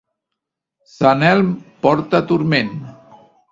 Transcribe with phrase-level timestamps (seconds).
[0.93, 1.53] Sant Elm
[1.85, 2.75] porta turment.